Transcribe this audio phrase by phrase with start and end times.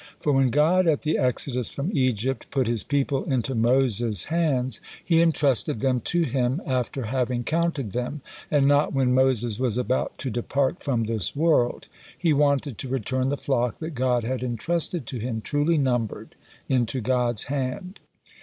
[0.19, 5.21] For when God at the exodus from Egypt put his people into Moses' hands, He
[5.21, 10.31] entrusted them to him after having counted them, and not when Moses was about to
[10.31, 11.85] depart from this world,
[12.17, 16.33] he wanted to return the flock that God had entrusted to him, truly numbered,
[16.67, 17.99] into God's hand.